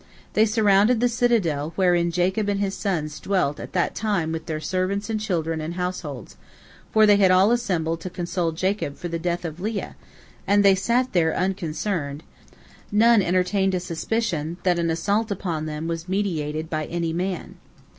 They 0.33 0.47
surrounded 0.47 0.99
the 0.99 1.07
citadel 1.07 1.73
wherein 1.75 2.09
Jacob 2.09 2.49
and 2.49 2.59
his 2.59 2.73
sons 2.75 3.19
dwelt 3.19 3.59
at 3.59 3.73
that 3.73 3.93
time 3.93 4.31
with 4.31 4.47
their 4.47 4.59
servants 4.59 5.11
and 5.11 5.19
children 5.19 5.61
and 5.61 5.75
households, 5.75 6.37
for 6.91 7.05
they 7.05 7.17
had 7.17 7.29
all 7.29 7.51
assembled 7.51 8.01
to 8.01 8.09
console 8.09 8.51
Jacob 8.51 8.97
for 8.97 9.09
the 9.09 9.19
death 9.19 9.45
of 9.45 9.59
Leah, 9.59 9.95
and 10.47 10.65
they 10.65 10.73
sat 10.73 11.13
there 11.13 11.35
unconcerned, 11.35 12.23
none 12.91 13.21
entertained 13.21 13.75
a 13.75 13.79
suspicion 13.79 14.57
that 14.63 14.79
an 14.79 14.89
assault 14.89 15.29
upon 15.29 15.67
them 15.67 15.87
was 15.87 16.09
meditated 16.09 16.67
by 16.67 16.85
any 16.87 17.13
man. 17.13 17.57